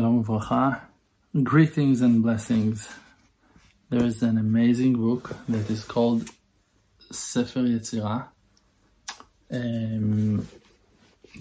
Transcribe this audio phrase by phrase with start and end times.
[0.00, 0.80] Shalom Uvracha.
[1.42, 2.88] Greetings and blessings.
[3.90, 6.26] There is an amazing book that is called
[7.12, 8.28] Sefer Yetzirah.
[9.52, 10.48] Um,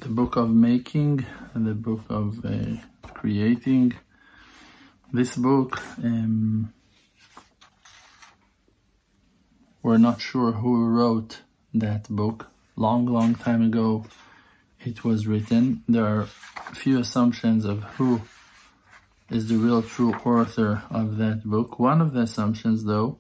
[0.02, 2.82] the book of making and the book of uh,
[3.14, 3.94] creating.
[5.14, 6.74] This book, um,
[9.82, 12.48] we're not sure who wrote that book.
[12.76, 14.04] Long, long time ago,
[14.82, 15.82] it was written.
[15.88, 16.26] There are
[16.74, 18.22] few assumptions of who
[19.30, 21.80] is the real true author of that book.
[21.80, 23.20] One of the assumptions, though,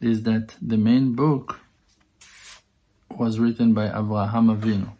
[0.00, 1.60] is that the main book
[3.10, 4.92] was written by Avraham Avinu,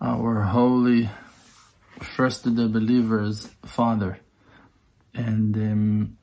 [0.00, 1.10] our holy,
[2.00, 4.18] first of the believers' father.
[5.14, 6.18] And um,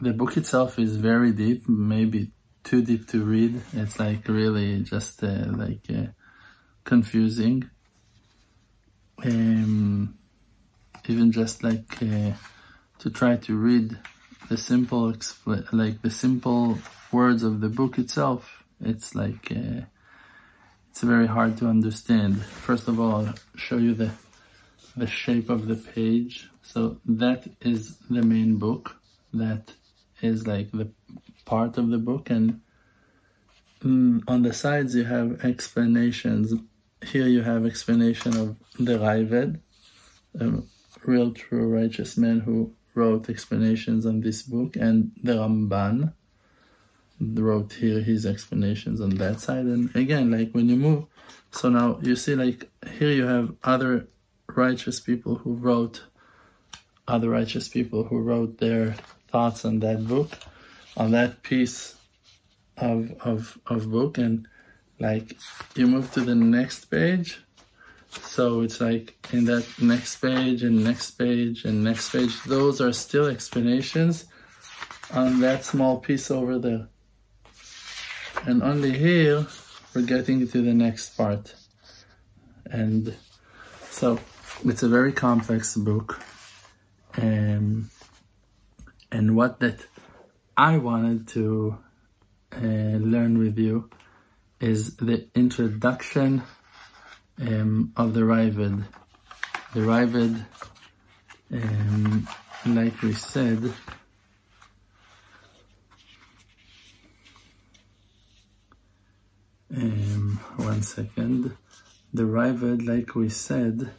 [0.00, 2.30] the book itself is very deep, maybe
[2.64, 3.60] too deep to read.
[3.72, 6.06] It's like really just uh, like uh,
[6.84, 7.68] confusing.
[9.24, 10.18] Um,
[11.08, 12.32] even just like uh,
[12.98, 13.98] to try to read
[14.48, 15.14] the simple
[15.72, 16.78] like the simple
[17.10, 19.82] words of the book itself it's like uh,
[20.92, 22.44] it's very hard to understand.
[22.44, 24.10] First of all I'll show you the
[24.94, 26.50] the shape of the page.
[26.62, 28.96] So that is the main book.
[29.32, 29.72] That
[30.20, 30.90] is like the
[31.46, 32.28] part of the book.
[32.28, 32.60] And
[33.82, 36.52] mm, on the sides you have explanations.
[37.02, 39.60] Here you have explanation of the Raavad
[40.40, 40.68] um,
[41.04, 46.12] real true righteous man who wrote explanations on this book, and the Ramban
[47.20, 49.64] wrote here his explanations on that side.
[49.64, 51.04] And again, like when you move,
[51.50, 54.08] so now you see, like here you have other
[54.48, 56.02] righteous people who wrote,
[57.06, 58.94] other righteous people who wrote their
[59.28, 60.30] thoughts on that book,
[60.96, 61.96] on that piece
[62.76, 64.48] of of of book, and
[64.98, 65.36] like
[65.74, 67.42] you move to the next page
[68.20, 72.92] so it's like in that next page and next page and next page, those are
[72.92, 74.26] still explanations
[75.12, 76.88] on that small piece over there.
[78.44, 79.46] And only here,
[79.94, 81.54] we're getting to the next part.
[82.66, 83.14] And
[83.90, 84.18] so
[84.64, 86.20] it's a very complex book.
[87.16, 87.90] Um,
[89.10, 89.84] and what that
[90.56, 91.78] I wanted to
[92.54, 93.90] uh, learn with you
[94.60, 96.42] is the introduction
[97.42, 98.84] um, of the Raavad.
[99.74, 100.44] The Raavad,
[101.52, 102.28] um,
[102.66, 103.72] like we said,
[109.74, 111.56] um, one second.
[112.14, 113.90] The Raavad, like we said,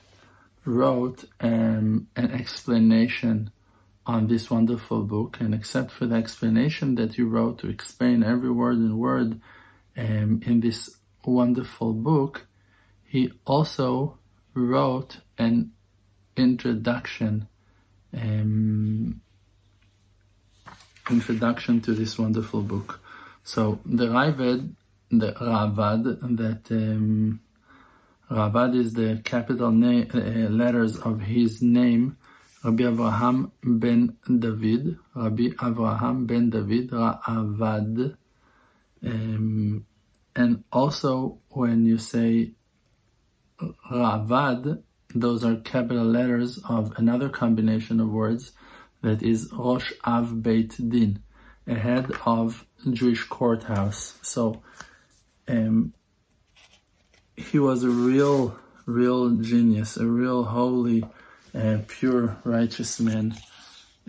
[0.66, 3.52] wrote um, an explanation
[4.06, 8.52] on this wonderful book, and except for the explanation that you wrote to explain every
[8.52, 9.40] word and word
[9.98, 12.46] um, in this wonderful book,
[13.14, 14.18] he also
[14.56, 15.72] wrote an
[16.36, 17.48] introduction
[18.12, 19.22] um,
[21.12, 23.00] introduction to this wonderful book.
[23.44, 24.74] So the Raavad,
[25.12, 27.40] the Raavad, that um,
[28.32, 32.18] Raavad is the capital na- uh, letters of his name,
[32.64, 38.18] Rabbi Avraham ben David, Rabbi Avraham ben David, Raavad.
[39.06, 39.86] Um,
[40.36, 42.54] and also when you say
[43.60, 44.82] Raavad,
[45.14, 48.52] those are capital letters of another combination of words
[49.02, 51.22] that is Rosh Av Beit Din,
[51.68, 54.18] a head of Jewish courthouse.
[54.22, 54.64] So
[55.48, 55.94] um,
[57.36, 61.04] he was a real, real genius, a real holy,
[61.54, 63.36] uh, pure, righteous man.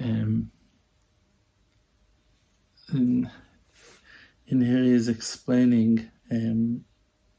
[0.03, 0.50] Um,
[2.93, 3.31] in
[4.49, 6.84] here he is explaining um,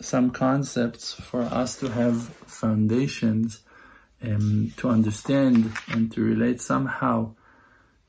[0.06, 3.62] some concepts for us to have foundations
[4.24, 7.36] um, to understand and to relate somehow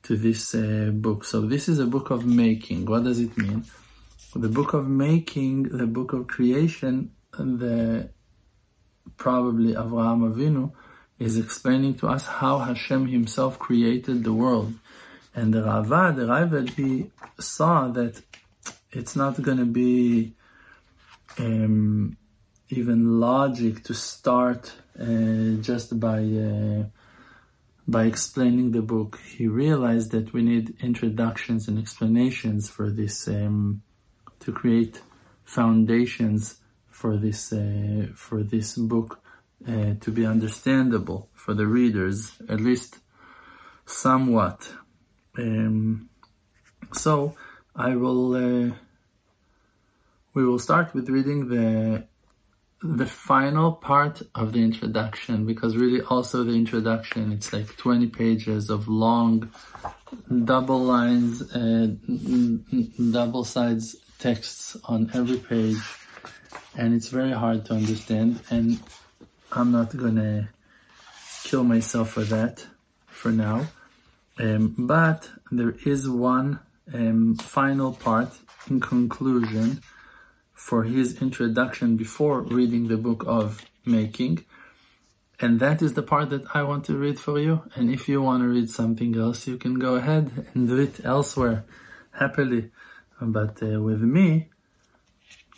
[0.04, 1.24] to this uh, book.
[1.24, 2.86] So this is a book of making.
[2.86, 3.64] What does it mean?
[4.34, 8.10] The book of making, the book of creation, the
[9.16, 10.72] probably Avraham Avinu
[11.18, 14.74] is explaining to us how Hashem Himself created the world.
[15.34, 18.20] And the Raavad, the Raavad, he saw that
[18.92, 20.34] it's not going to be
[21.38, 22.16] um,
[22.68, 26.84] even logic to start uh, just by uh,
[27.88, 29.20] by explaining the book.
[29.24, 33.82] He realized that we need introductions and explanations for this um,
[34.40, 35.00] to create
[35.44, 36.56] foundations
[36.90, 39.20] for this uh, for this book
[39.66, 42.98] uh, to be understandable for the readers, at least
[43.84, 44.72] somewhat.
[45.38, 46.08] Um,
[46.92, 47.36] so
[47.74, 48.74] I will uh,
[50.36, 52.04] we will start with reading the
[52.82, 58.68] the final part of the introduction because really also the introduction it's like 20 pages
[58.68, 59.50] of long
[60.44, 61.98] double lines and
[63.12, 65.82] double sides texts on every page
[66.76, 68.78] and it's very hard to understand and
[69.52, 70.48] i'm not gonna
[71.46, 72.66] kill myself for that
[73.06, 73.66] for now.
[74.38, 76.58] Um, but there is one
[76.92, 78.30] um, final part
[78.68, 79.80] in conclusion
[80.66, 84.44] for his introduction before reading the book of making.
[85.38, 87.62] And that is the part that I want to read for you.
[87.76, 91.04] And if you want to read something else, you can go ahead and do it
[91.04, 91.64] elsewhere
[92.10, 92.72] happily.
[93.20, 94.48] But uh, with me,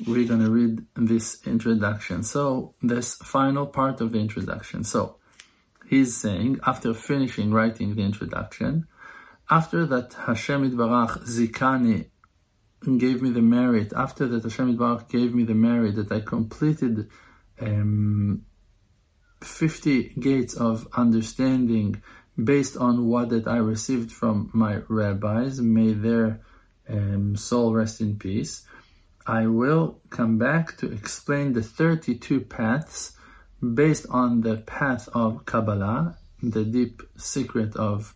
[0.07, 2.23] we're going to read this introduction.
[2.23, 4.85] So, this final part of the introduction.
[4.85, 5.17] So,
[5.89, 8.87] he's saying, after finishing writing the introduction,
[9.49, 12.11] after that Hashem Baruch Zikani
[12.83, 17.09] gave me the merit, after that Hashem Baruch gave me the merit that I completed
[17.61, 18.45] um,
[19.43, 22.03] 50 gates of understanding
[22.43, 26.41] based on what that I received from my rabbis, may their
[26.89, 28.65] um, soul rest in peace.
[29.27, 33.13] I will come back to explain the 32 paths
[33.75, 38.15] based on the path of Kabbalah, the deep secret of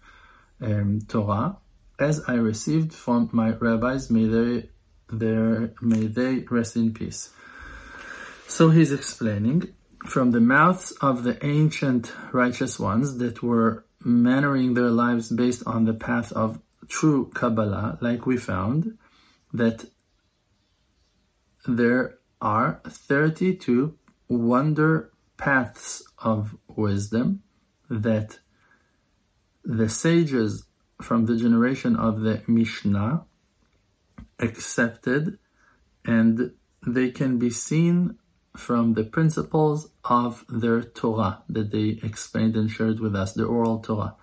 [0.61, 1.57] um, Torah
[2.03, 4.69] as I received from my rabbis, may they,
[5.09, 7.31] their, may they rest in peace.
[8.49, 9.75] So he's explaining
[10.07, 15.85] from the mouths of the ancient righteous ones that were mannering their lives based on
[15.85, 18.99] the path of true Kabbalah, like we found,
[19.53, 19.85] that
[21.67, 23.97] there are 32
[24.29, 27.43] wonder paths of wisdom
[27.89, 28.39] that
[29.65, 30.65] the sages
[31.01, 33.25] from the generation of the Mishnah
[34.39, 35.39] accepted
[36.05, 36.53] and
[36.87, 38.19] they can be seen
[38.57, 43.79] from the principles of their Torah that they explained and shared with us, the oral
[43.79, 44.15] Torah.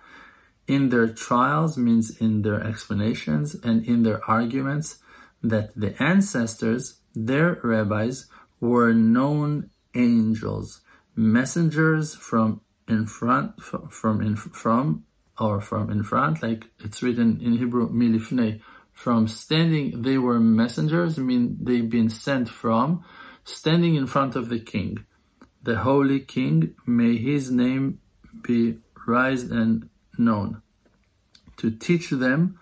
[0.66, 4.98] In their trials means in their explanations and in their arguments
[5.42, 8.26] that the ancestors, their rabbis,
[8.60, 10.82] were known angels,
[11.16, 15.04] messengers from in front, from in, from
[15.40, 18.60] or from in front, like it's written in Hebrew, milifnei,
[18.92, 23.02] from standing, they were messengers, I mean they've been sent from,
[23.44, 25.06] standing in front of the king.
[25.62, 28.00] The holy king, may his name
[28.42, 29.88] be raised and
[30.18, 30.60] known.
[31.58, 32.58] To teach them,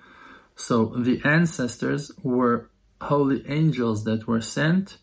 [0.55, 2.71] so the ancestors were
[3.01, 4.99] holy angels that were sent.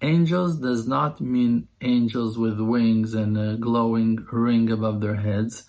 [0.00, 5.64] Angels does not mean angels with wings and a glowing ring above their heads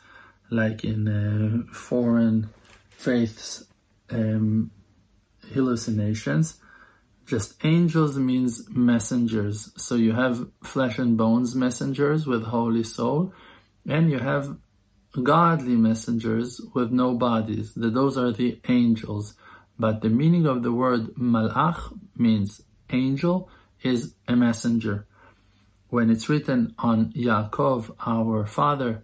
[0.53, 2.49] like in uh, foreign
[2.91, 3.65] faiths
[4.09, 4.71] um,
[5.53, 6.59] hallucinations.
[7.25, 9.71] Just angels means messengers.
[9.77, 13.33] So you have flesh and bones messengers with holy soul,
[13.87, 14.57] and you have
[15.21, 17.71] godly messengers with no bodies.
[17.75, 19.35] Those are the angels.
[19.79, 23.49] But the meaning of the word malach means angel
[23.81, 25.05] is a messenger.
[25.89, 29.03] When it's written on Yaakov, our father,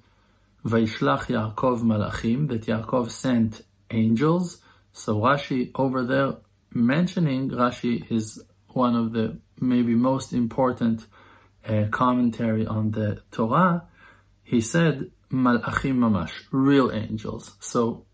[0.65, 3.61] Vaishlach Yaakov Malachim, that Yaakov sent
[3.91, 4.61] angels.
[4.91, 6.33] So Rashi over there
[6.73, 11.05] mentioning, Rashi is one of the maybe most important
[11.67, 13.87] uh, commentary on the Torah.
[14.43, 17.55] He said, Malachim Mamash, real angels.
[17.59, 18.05] So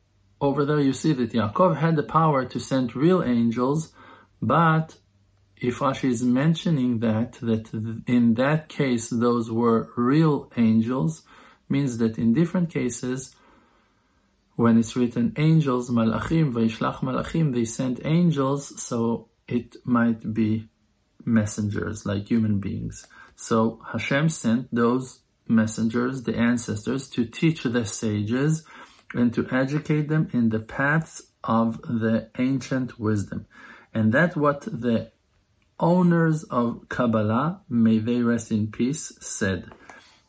[0.41, 3.93] over there you see that Yaakov had the power to send real angels,
[4.41, 4.97] but
[5.57, 7.69] if Rashi is mentioning that, that
[8.07, 11.23] in that case those were real angels,
[11.69, 13.35] means that in different cases,
[14.55, 20.67] when it's written angels, malachim, vaishlach malachim, they sent angels, so it might be
[21.25, 23.05] messengers like human beings.
[23.35, 28.63] So Hashem sent those messengers, the ancestors, to teach the sages
[29.13, 33.45] and to educate them in the paths of the ancient wisdom.
[33.93, 35.11] And that's what the
[35.79, 39.71] owners of Kabbalah, may they rest in peace, said.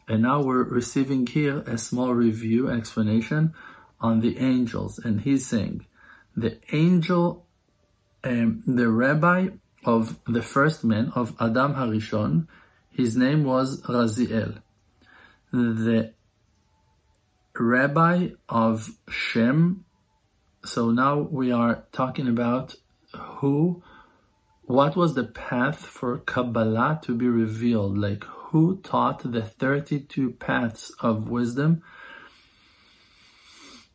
[0.09, 3.55] And now we're receiving here a small review explanation
[4.01, 4.99] on the angels.
[4.99, 5.87] And he's saying
[6.37, 7.47] the angel,
[8.23, 9.49] um, the rabbi
[9.85, 12.47] of the first man of Adam Harishon,
[12.91, 14.63] his name was Raziel.
[15.53, 16.13] The
[17.59, 19.85] rabbi of Shem.
[20.65, 22.77] So now we are talking about
[23.13, 23.83] who,
[24.63, 27.99] what was the path for Kabbalah to be revealed?
[27.99, 31.83] Like who taught the 32 paths of wisdom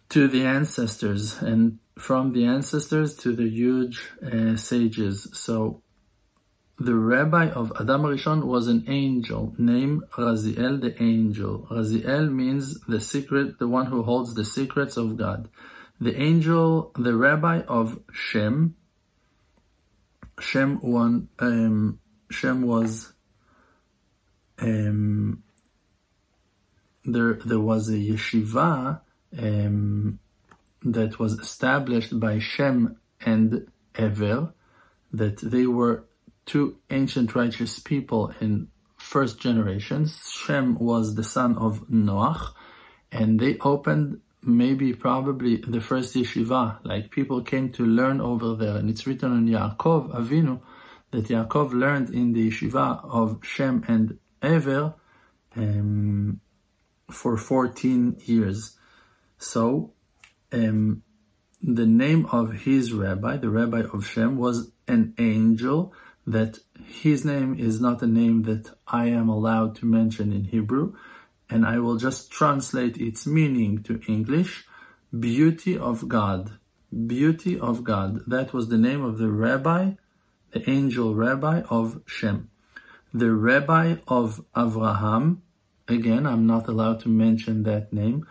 [0.09, 5.27] to the ancestors and from the ancestors to the huge uh, sages.
[5.33, 5.81] So
[6.77, 11.67] the rabbi of Adam Rishon was an angel named Raziel the angel.
[11.69, 15.47] Raziel means the secret, the one who holds the secrets of God.
[15.99, 18.75] The angel, the rabbi of Shem.
[20.39, 21.99] Shem one, um,
[22.31, 23.13] Shem was,
[24.61, 25.43] um,
[27.03, 29.01] there, there was a yeshiva,
[29.37, 30.19] um,
[30.83, 34.53] that was established by Shem and Ever,
[35.13, 36.05] that they were
[36.45, 40.19] two ancient righteous people in first generations.
[40.31, 42.53] Shem was the son of Noach,
[43.11, 46.79] and they opened maybe probably the first yeshiva.
[46.83, 50.61] Like people came to learn over there, and it's written on Yaakov Avinu
[51.11, 54.95] that Yaakov learned in the yeshiva of Shem and Ever
[55.55, 56.39] um,
[57.09, 58.77] for 14 years.
[59.37, 59.93] So
[60.51, 61.03] um,
[61.61, 65.93] the name of his rabbi, the rabbi of Shem, was an angel
[66.25, 70.93] that his name is not a name that I am allowed to mention in Hebrew,
[71.49, 74.65] and I will just translate its meaning to English.
[75.17, 76.57] Beauty of God.
[77.07, 78.21] Beauty of God.
[78.27, 79.93] That was the name of the rabbi,
[80.51, 82.50] the angel rabbi of Shem.
[83.13, 85.39] The rabbi of Avraham,
[85.87, 88.25] again, I'm not allowed to mention that name.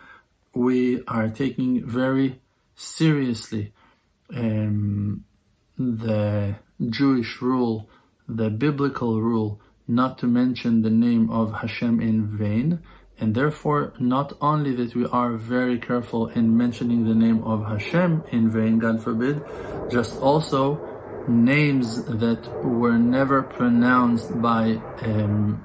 [0.55, 2.41] We are taking very
[2.75, 3.73] seriously
[4.33, 5.23] um,
[5.77, 6.55] the
[6.89, 7.89] Jewish rule,
[8.27, 12.79] the biblical rule, not to mention the name of Hashem in vain,
[13.19, 18.23] and therefore not only that we are very careful in mentioning the name of Hashem
[18.31, 19.43] in vain, God forbid,
[19.91, 20.90] just also
[21.27, 25.63] names that were never pronounced by um,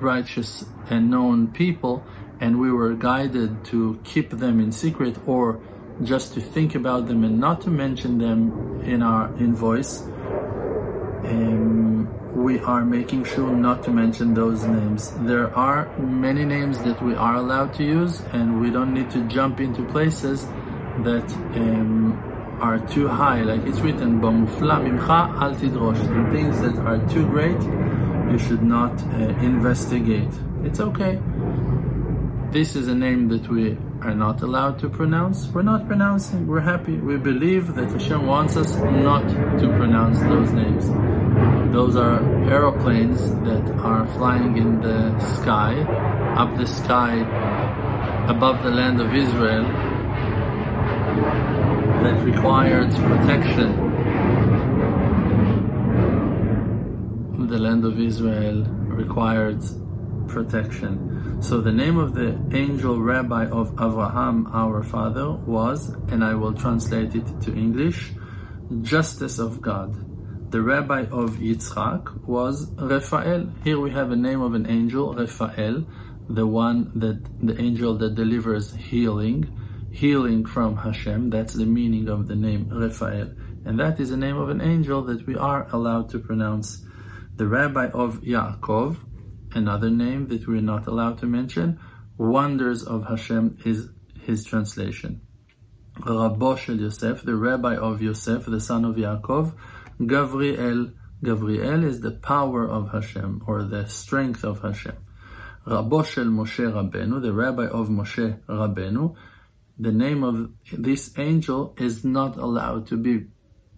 [0.00, 2.04] righteous and known people,
[2.40, 5.60] and we were guided to keep them in secret or
[6.02, 10.02] just to think about them and not to mention them in our invoice.
[11.24, 15.12] Um, we are making sure not to mention those names.
[15.20, 19.26] There are many names that we are allowed to use, and we don't need to
[19.28, 20.44] jump into places
[21.04, 21.24] that
[21.54, 23.42] um, are too high.
[23.42, 27.60] Like it's written, "Bamufla mimcha al tidrosh." Things that are too great,
[28.30, 30.32] you should not uh, investigate.
[30.64, 31.20] It's okay.
[32.50, 35.48] This is a name that we are not allowed to pronounce.
[35.48, 36.46] We're not pronouncing.
[36.46, 36.96] We're happy.
[36.96, 39.26] We believe that Hashem wants us not
[39.60, 40.84] to pronounce those names.
[41.74, 45.72] Those are aeroplanes that are flying in the sky,
[46.36, 47.14] up the sky,
[48.28, 49.64] above the land of Israel,
[52.02, 53.68] that requires protection.
[57.48, 58.64] The land of Israel
[59.02, 59.76] requires
[60.28, 61.42] protection.
[61.42, 66.54] So the name of the angel rabbi of Abraham, our father, was, and I will
[66.54, 68.12] translate it to English,
[68.82, 69.90] justice of God.
[70.50, 73.48] The rabbi of Yitzchak was Raphael.
[73.64, 75.84] Here we have a name of an angel, Raphael,
[76.28, 79.50] the one that the angel that delivers healing,
[79.94, 81.30] healing from Hashem.
[81.30, 83.30] That's the meaning of the name Raphael.
[83.64, 86.84] And that is the name of an angel that we are allowed to pronounce.
[87.36, 88.96] The rabbi of Yaakov
[89.54, 91.78] another name that we're not allowed to mention.
[92.18, 93.88] Wonders of Hashem is
[94.22, 95.20] his translation.
[96.00, 99.54] Rabbo shel Yosef, the rabbi of Yosef, the son of Yaakov,
[100.00, 100.92] Gavriel.
[101.22, 104.96] Gavriel is the power of Hashem or the strength of Hashem.
[105.66, 109.16] Rabbo shel Moshe Rabbeinu, the rabbi of Moshe Rabbeinu.
[109.78, 113.26] The name of this angel is not allowed to be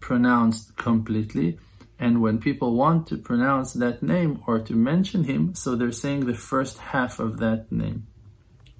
[0.00, 1.58] pronounced completely
[1.98, 6.26] and when people want to pronounce that name or to mention him, so they're saying
[6.26, 8.06] the first half of that name.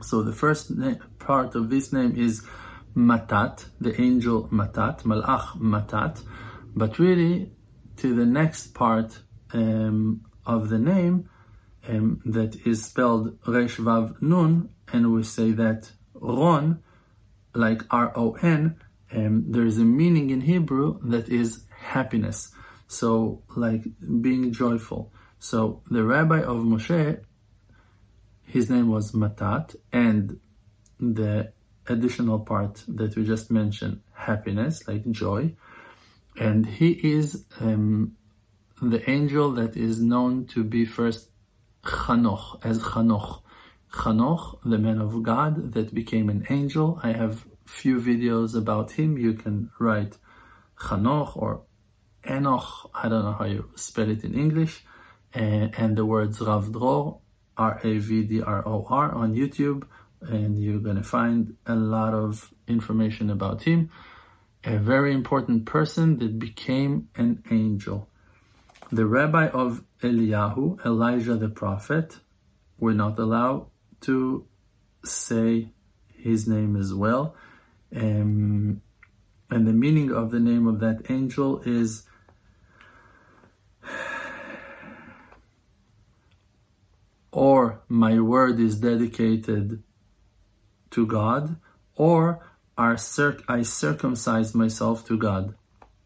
[0.03, 0.73] So the first
[1.19, 2.43] part of this name is
[2.95, 6.23] Matat, the angel Matat, Malach Matat.
[6.75, 7.53] But really,
[7.97, 9.19] to the next part
[9.55, 11.31] um, of the name
[11.89, 16.83] um, that is spelled Resh Vav Nun, and we say that Ron,
[17.57, 18.77] like R O N,
[19.13, 22.53] um, there is a meaning in Hebrew that is happiness.
[22.89, 23.85] So, like
[24.21, 25.13] being joyful.
[25.39, 27.21] So, the rabbi of Moshe,
[28.45, 30.39] his name was Matat, and
[31.01, 31.53] the
[31.89, 35.55] additional part that we just mentioned, happiness, like joy.
[36.39, 38.17] And he is um,
[38.81, 41.31] the angel that is known to be first
[41.83, 43.43] Chanoch, as Chanoch.
[43.97, 47.01] Chanoch, the man of God that became an angel.
[47.03, 49.17] I have few videos about him.
[49.17, 50.19] You can write
[50.79, 51.63] Chanoch or
[52.29, 54.85] Enoch, I don't know how you spell it in English,
[55.33, 57.21] and, and the words Rav Dror,
[57.57, 59.85] R-A-V-D-R-O-R on YouTube,
[60.21, 63.91] and you're gonna find a lot of information about him.
[64.65, 68.09] A very important person that became an angel.
[68.91, 72.19] The rabbi of Eliyahu, Elijah the prophet,
[72.79, 73.69] we're not allowed
[74.03, 74.47] to
[75.05, 75.71] say
[76.15, 77.35] his name as well.
[77.95, 78.83] Um,
[79.51, 82.05] and the meaning of the name of that angel is
[87.37, 89.83] or my word is dedicated
[90.91, 91.57] to God,
[91.95, 92.41] or
[92.79, 95.55] I circumcise myself to God.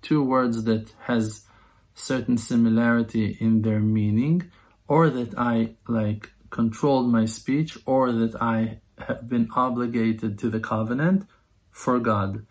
[0.03, 1.47] Two words that has
[1.95, 4.51] certain similarity in their meaning,
[4.89, 10.61] or that I like controlled my speech, or that I have been obligated to the
[10.61, 11.27] covenant
[11.71, 12.47] for God.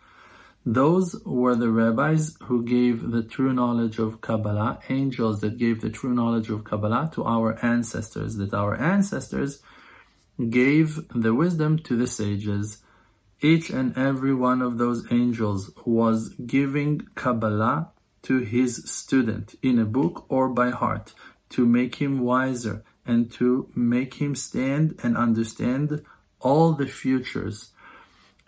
[0.65, 5.89] Those were the rabbis who gave the true knowledge of Kabbalah, angels that gave the
[5.89, 9.61] true knowledge of Kabbalah to our ancestors, that our ancestors
[10.49, 12.79] gave the wisdom to the sages.
[13.41, 17.91] Each and every one of those angels was giving Kabbalah
[18.23, 21.13] to his student in a book or by heart
[21.51, 26.02] to make him wiser and to make him stand and understand
[26.40, 27.70] all the futures.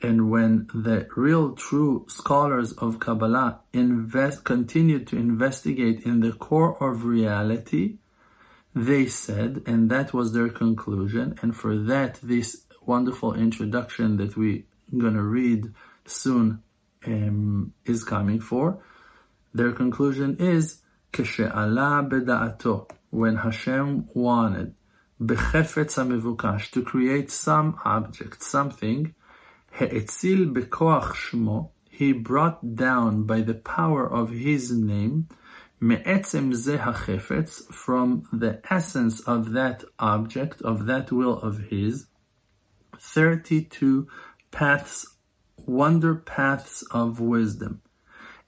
[0.03, 6.83] And when the real true scholars of Kabbalah invest, continued to investigate in the core
[6.83, 7.97] of reality,
[8.75, 14.65] they said, and that was their conclusion, and for that, this wonderful introduction that we're
[14.97, 15.73] going to read
[16.05, 16.62] soon
[17.07, 18.79] um, is coming for.
[19.55, 24.74] Their conclusion is, כשעלה בדעתו, when Hashem wanted
[25.22, 29.13] bechefetz hamevukash to create some object, something,
[29.74, 35.27] he'etzil bekoach shmo, he brought down by the power of his name,
[35.80, 42.08] me'etzem ze hachefetz, from the essence of that object, of that will of his,
[42.98, 44.08] 32
[44.51, 45.06] paths,
[45.58, 47.82] wonder paths of wisdom.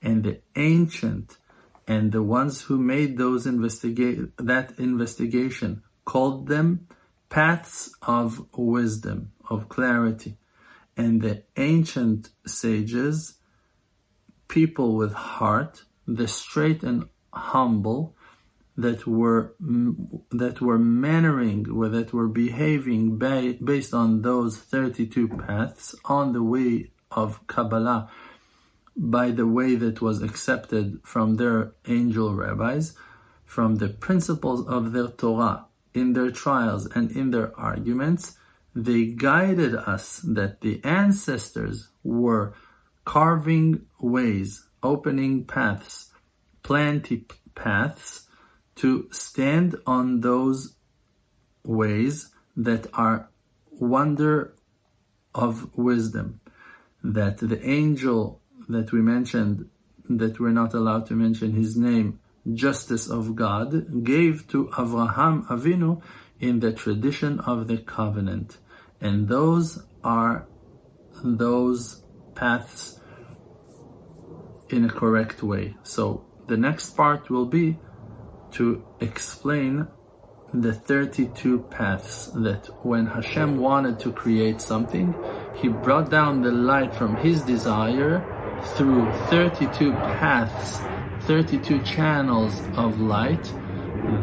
[0.00, 1.38] And the ancient
[1.86, 6.86] and the ones who made those investigate that investigation called them
[7.28, 10.36] paths of wisdom, of clarity.
[10.96, 13.34] And the ancient sages,
[14.46, 18.14] people with heart, the straight and humble,
[18.76, 19.54] that were
[20.30, 26.90] that were mannering, or that were behaving based on those 32 paths on the way
[27.10, 28.10] of Kabbalah,
[28.96, 32.94] by the way that was accepted from their angel rabbis,
[33.44, 38.36] from the principles of their Torah in their trials and in their arguments
[38.74, 42.54] they guided us that the ancestors were
[43.04, 46.10] carving ways, opening paths,
[46.62, 48.26] planting paths
[48.74, 50.74] to stand on those
[51.64, 53.28] ways that are
[53.70, 54.54] wonder
[55.34, 56.40] of wisdom.
[57.02, 59.68] That the angel that we mentioned,
[60.08, 62.20] that we're not allowed to mention his name,
[62.52, 66.02] justice of God, gave to Avraham Avinu
[66.40, 68.58] in the tradition of the covenant.
[69.00, 70.46] And those are
[71.22, 72.02] those
[72.34, 73.00] paths
[74.68, 75.76] in a correct way.
[75.82, 77.78] So the next part will be
[78.52, 79.88] to explain
[80.52, 85.14] the 32 paths that when Hashem wanted to create something,
[85.56, 88.33] He brought down the light from His desire
[88.76, 90.80] through 32 paths,
[91.26, 93.44] 32 channels of light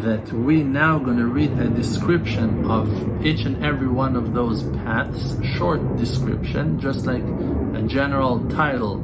[0.02, 4.64] that we now going to read a description of each and every one of those
[4.84, 9.04] paths, short description, just like a general title,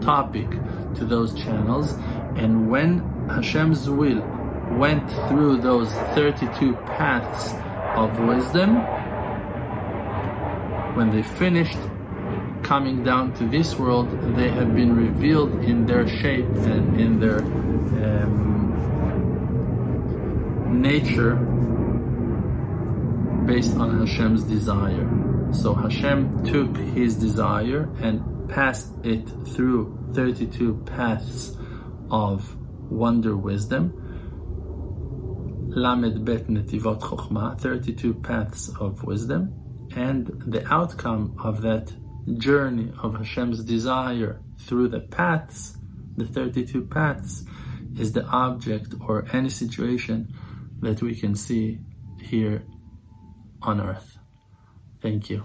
[0.00, 0.48] topic
[0.94, 1.92] to those channels.
[2.36, 4.22] And when Hashem's will
[4.72, 7.54] went through those 32 paths
[7.98, 8.76] of wisdom,
[10.94, 11.78] when they finished
[12.62, 17.40] coming down to this world, they have been revealed in their shape and in their
[17.40, 18.38] um,
[20.80, 21.36] nature
[23.46, 25.08] based on Hashem's desire.
[25.52, 31.56] So Hashem took his desire and passed it through 32 paths
[32.10, 32.56] of
[32.90, 33.94] wonder wisdom.
[35.70, 39.54] Lamed Bet Netivot Chokhmah, 32 paths of wisdom.
[39.94, 41.92] And the outcome of that
[42.36, 45.76] journey of Hashem's desire through the paths,
[46.16, 47.44] the 32 paths,
[47.98, 50.32] is the object or any situation
[50.80, 51.78] that we can see
[52.20, 52.62] here
[53.62, 54.18] on earth.
[55.00, 55.44] Thank you.